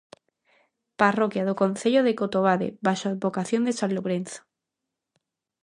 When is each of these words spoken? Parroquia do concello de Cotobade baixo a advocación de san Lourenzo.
Parroquia 1.01 1.43
do 1.47 1.57
concello 1.61 2.01
de 2.03 2.13
Cotobade 2.19 2.67
baixo 2.85 3.05
a 3.07 3.11
advocación 3.13 3.61
de 3.67 3.73
san 3.79 3.91
Lourenzo. 3.97 4.41